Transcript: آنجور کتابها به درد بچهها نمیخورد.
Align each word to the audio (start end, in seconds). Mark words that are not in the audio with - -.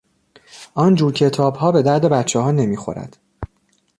آنجور 0.73 1.13
کتابها 1.13 1.71
به 1.71 1.81
درد 1.81 2.05
بچهها 2.05 2.51
نمیخورد. 2.51 3.17